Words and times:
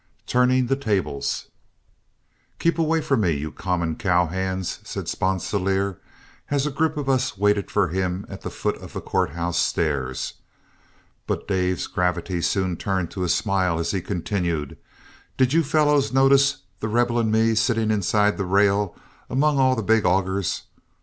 TURNING 0.25 0.65
THE 0.65 0.75
TABLES 0.75 1.45
"Keep 2.57 2.79
away 2.79 3.01
from 3.01 3.21
me, 3.21 3.33
you 3.33 3.51
common 3.51 3.95
cow 3.95 4.25
hands," 4.25 4.79
said 4.83 5.07
Sponsilier, 5.07 5.99
as 6.49 6.65
a 6.65 6.71
group 6.71 6.97
of 6.97 7.07
us 7.07 7.37
waited 7.37 7.69
for 7.69 7.89
him 7.89 8.25
at 8.27 8.41
the 8.41 8.49
foot 8.49 8.75
of 8.79 8.93
the 8.93 8.99
court 8.99 9.29
house 9.33 9.59
stairs. 9.59 10.33
But 11.27 11.47
Dave's 11.47 11.85
gravity 11.85 12.41
soon 12.41 12.77
turned 12.77 13.11
to 13.11 13.23
a 13.23 13.29
smile 13.29 13.77
as 13.77 13.91
he 13.91 14.01
continued: 14.01 14.75
"Did 15.37 15.53
you 15.53 15.61
fellows 15.61 16.11
notice 16.11 16.63
The 16.79 16.87
Rebel 16.87 17.19
and 17.19 17.31
me 17.31 17.53
sitting 17.53 17.91
inside 17.91 18.39
the 18.39 18.45
rail 18.45 18.95
among 19.29 19.59
all 19.59 19.75
the 19.75 19.83
big 19.83 20.03
augers? 20.03 20.63